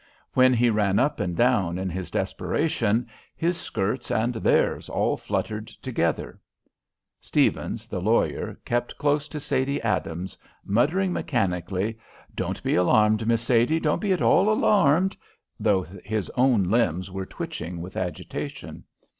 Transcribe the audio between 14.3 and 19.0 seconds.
alarmed!" though his own limbs were twitching with agitation.